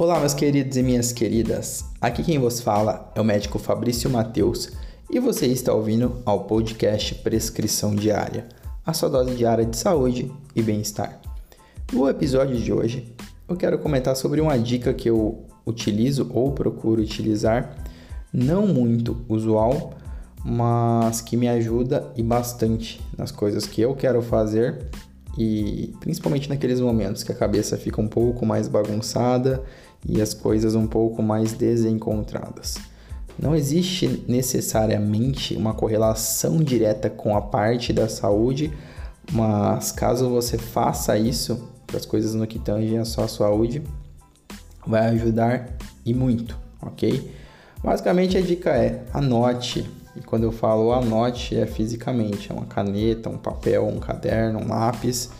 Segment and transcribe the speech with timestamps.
[0.00, 1.84] Olá, meus queridos e minhas queridas.
[2.00, 4.70] Aqui quem vos fala é o médico Fabrício Mateus
[5.10, 8.48] e você está ouvindo ao podcast Prescrição Diária,
[8.86, 11.20] a sua dose diária de saúde e bem-estar.
[11.92, 13.14] No episódio de hoje,
[13.46, 17.76] eu quero comentar sobre uma dica que eu utilizo ou procuro utilizar,
[18.32, 19.92] não muito usual,
[20.42, 24.88] mas que me ajuda e bastante nas coisas que eu quero fazer
[25.38, 29.62] e principalmente naqueles momentos que a cabeça fica um pouco mais bagunçada
[30.06, 32.78] e as coisas um pouco mais desencontradas.
[33.38, 38.72] Não existe necessariamente uma correlação direta com a parte da saúde,
[39.32, 43.82] mas caso você faça isso para as coisas no que tangem a sua saúde,
[44.86, 47.30] vai ajudar e muito, ok?
[47.82, 53.28] Basicamente a dica é anote e quando eu falo anote, é fisicamente, é uma caneta,
[53.28, 55.30] um papel, um caderno, um lápis,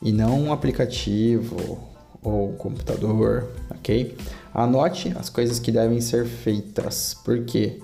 [0.00, 1.78] e não um aplicativo
[2.22, 4.16] ou computador, ok?
[4.52, 7.80] Anote as coisas que devem ser feitas, porque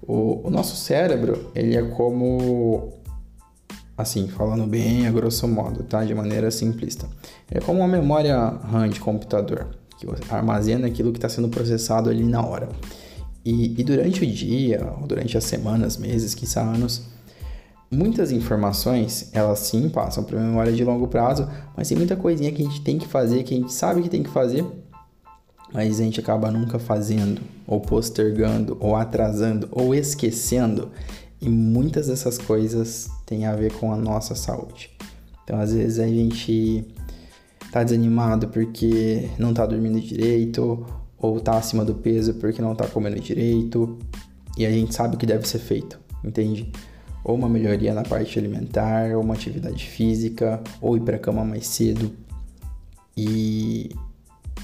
[0.00, 2.92] o, o nosso cérebro, ele é como
[3.96, 6.04] assim, falando bem a grosso modo, tá?
[6.04, 7.06] De maneira simplista.
[7.50, 9.68] É como uma memória RAM de computador,
[9.98, 12.68] que armazena aquilo que está sendo processado ali na hora.
[13.44, 17.02] E, e durante o dia, ou durante as semanas, meses, quizá anos,
[17.90, 22.62] muitas informações, elas sim passam para memória de longo prazo, mas tem muita coisinha que
[22.62, 24.64] a gente tem que fazer, que a gente sabe que tem que fazer,
[25.72, 30.90] mas a gente acaba nunca fazendo, ou postergando, ou atrasando, ou esquecendo.
[31.40, 34.90] E muitas dessas coisas têm a ver com a nossa saúde.
[35.42, 36.86] Então, às vezes a gente
[37.72, 40.86] tá desanimado porque não tá dormindo direito,
[41.22, 43.96] ou tá acima do peso porque não tá comendo direito,
[44.58, 46.70] e a gente sabe o que deve ser feito, entende?
[47.24, 51.68] Ou uma melhoria na parte alimentar, ou uma atividade física, ou ir para cama mais
[51.68, 52.12] cedo.
[53.16, 53.90] E,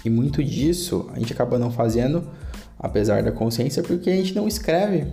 [0.04, 2.28] e muito disso a gente acaba não fazendo,
[2.76, 5.06] apesar da consciência, porque a gente não escreve.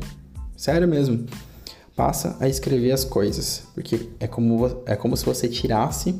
[0.57, 1.25] Sério mesmo.
[1.95, 6.13] Passa a escrever as coisas, porque é como, é como se você tirasse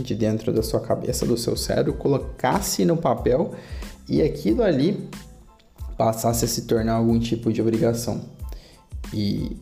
[0.00, 3.54] de dentro da sua cabeça, do seu cérebro, colocasse no papel
[4.08, 5.08] e aquilo ali
[5.96, 8.20] passasse a se tornar algum tipo de obrigação.
[9.12, 9.56] E,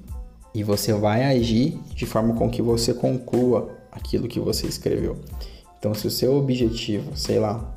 [0.54, 5.18] e você vai agir de forma com que você conclua aquilo que você escreveu.
[5.78, 7.74] Então, se o seu objetivo, sei lá,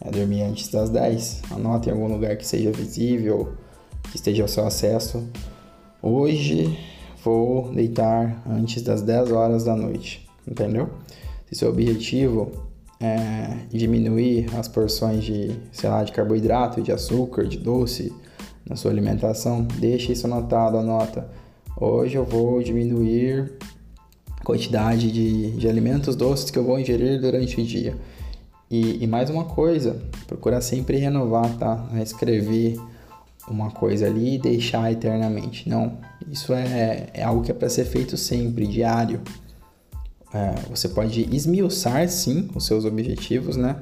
[0.00, 3.52] é dormir antes das 10, anote em algum lugar que seja visível,
[4.10, 5.26] que esteja ao seu acesso.
[6.02, 6.78] Hoje
[7.24, 10.90] vou deitar antes das 10 horas da noite, entendeu?
[11.48, 12.67] Se seu objetivo
[13.00, 18.12] é, diminuir as porções de, sei lá, de carboidrato, de açúcar, de doce
[18.68, 21.28] na sua alimentação, deixe isso anotado, anota.
[21.80, 23.52] Hoje eu vou diminuir
[24.38, 27.96] a quantidade de, de alimentos doces que eu vou ingerir durante o dia.
[28.70, 31.88] E, e mais uma coisa, procura sempre renovar, tá?
[31.90, 32.78] Não escrever
[33.48, 35.68] uma coisa ali e deixar eternamente.
[35.68, 35.98] Não,
[36.30, 39.22] isso é, é algo que é para ser feito sempre, diário.
[40.32, 43.76] É, você pode esmiuçar, sim, os seus objetivos, né?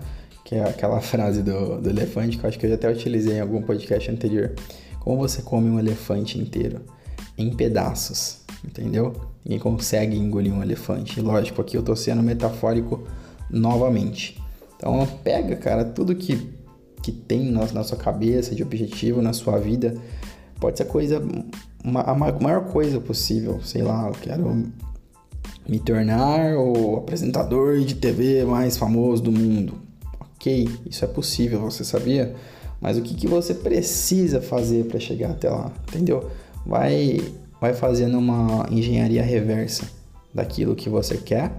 [0.44, 3.36] Que é aquela frase do, do elefante que eu acho que eu já até utilizei
[3.36, 4.54] em algum podcast anterior.
[5.00, 6.82] Como você come um elefante inteiro?
[7.36, 9.12] Em pedaços, entendeu?
[9.44, 11.20] Ninguém consegue engolir um elefante.
[11.20, 13.06] Lógico, aqui eu tô sendo metafórico
[13.50, 14.40] novamente.
[14.76, 16.48] Então, pega, cara, tudo que,
[17.02, 19.94] que tem na, na sua cabeça de objetivo, na sua vida.
[20.60, 21.22] Pode ser coisa,
[21.84, 23.60] uma, a maior coisa possível.
[23.62, 24.66] Sei lá, eu quero
[25.68, 29.74] me tornar o apresentador de TV mais famoso do mundo.
[30.20, 32.34] Ok, isso é possível, você sabia?
[32.80, 36.30] Mas o que, que você precisa fazer para chegar até lá, entendeu?
[36.64, 37.20] Vai,
[37.60, 39.84] vai fazendo uma engenharia reversa
[40.32, 41.52] daquilo que você quer,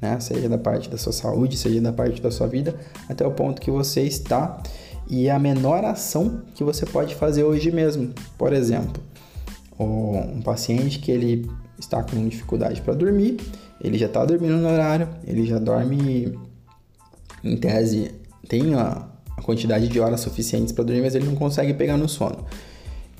[0.00, 0.18] né?
[0.20, 2.74] Seja da parte da sua saúde, seja da parte da sua vida,
[3.08, 4.62] até o ponto que você está
[5.08, 8.14] e a menor ação que você pode fazer hoje mesmo.
[8.38, 9.02] Por exemplo,
[9.84, 13.38] um paciente que ele está com dificuldade para dormir,
[13.80, 16.38] ele já está dormindo no horário, ele já dorme,
[17.42, 18.12] em tese,
[18.48, 19.06] tem a,
[19.36, 22.44] a quantidade de horas suficientes para dormir, mas ele não consegue pegar no sono.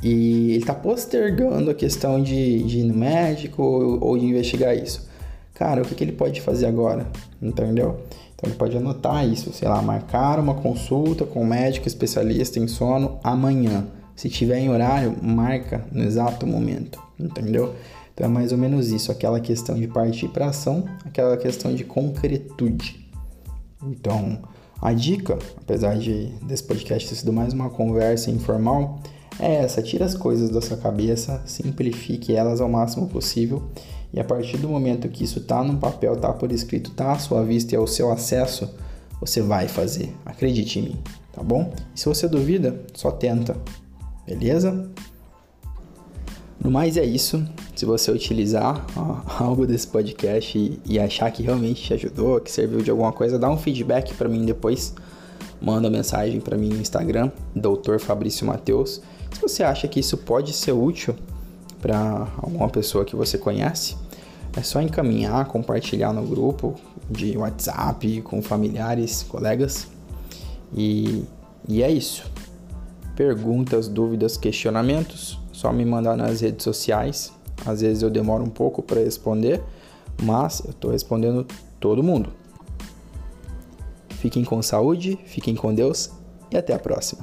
[0.03, 5.09] E ele está postergando a questão de, de ir no médico ou, de investigar isso.
[5.55, 7.07] Cara, o que, que ele pode fazer agora?
[7.41, 8.01] Entendeu?
[8.35, 12.67] Então ele pode anotar isso, sei lá, marcar uma consulta com um médico especialista em
[12.67, 13.87] sono amanhã.
[14.21, 17.75] Se tiver em horário, marca no exato momento, entendeu?
[18.13, 21.85] Então é mais ou menos isso, aquela questão de partir para ação, aquela questão de
[21.85, 23.09] concretude.
[23.83, 24.41] Então,
[24.79, 29.01] a dica, apesar de desse podcast ter sido mais uma conversa informal,
[29.39, 33.71] é essa: tira as coisas da sua cabeça, simplifique elas ao máximo possível
[34.13, 37.19] e a partir do momento que isso tá no papel, tá por escrito, tá à
[37.19, 38.69] sua vista e ao seu acesso,
[39.19, 40.15] você vai fazer.
[40.27, 40.99] Acredite em mim.
[41.33, 41.73] tá bom?
[41.97, 43.57] E se você duvida, só tenta,
[44.27, 44.91] beleza?
[46.63, 47.43] No mais é isso.
[47.75, 52.53] Se você utilizar ó, algo desse podcast e, e, achar que realmente te ajudou, que
[52.53, 54.95] serviu de alguma coisa, dá um feedback para mim depois.
[55.61, 57.99] Manda mensagem para mim no Instagram, Dr.
[57.99, 59.01] Fabrício Mateus.
[59.33, 61.15] Se você acha que isso pode ser útil
[61.81, 63.97] para alguma pessoa que você conhece,
[64.57, 66.75] é só encaminhar, compartilhar no grupo
[67.11, 69.87] de WhatsApp com familiares, colegas.
[70.75, 71.25] E,
[71.69, 72.25] e é isso.
[73.21, 77.31] Perguntas, dúvidas, questionamentos, só me mandar nas redes sociais.
[77.67, 79.63] Às vezes eu demoro um pouco para responder,
[80.23, 81.47] mas eu estou respondendo
[81.79, 82.33] todo mundo.
[84.09, 86.11] Fiquem com saúde, fiquem com Deus
[86.51, 87.23] e até a próxima.